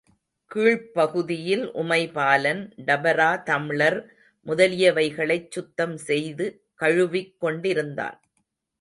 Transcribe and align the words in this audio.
கீழ்ப்பகுதியில் 0.51 1.65
உமைபாலன் 1.73 2.63
டபரா–தம்ளர் 2.87 3.99
முதலியவைகளைச் 4.45 5.49
சுத்தம் 5.51 5.97
செய்து 6.09 6.47
கழுவிக்கொண்டிருந்தான். 6.79 8.19